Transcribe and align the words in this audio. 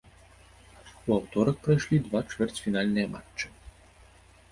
У 1.09 1.11
аўторак 1.19 1.59
прайшлі 1.67 1.97
два 2.07 2.21
чвэрцьфінальныя 2.31 3.11
матчы. 3.13 3.47